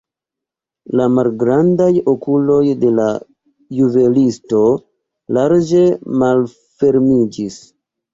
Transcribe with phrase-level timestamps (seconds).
[0.99, 3.05] La malgrandaj okuloj de la
[3.79, 4.63] juvelisto
[5.39, 5.83] larĝe
[6.25, 7.59] malfermiĝis.